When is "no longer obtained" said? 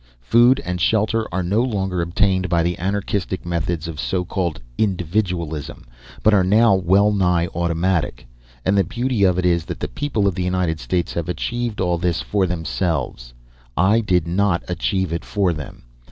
1.43-2.49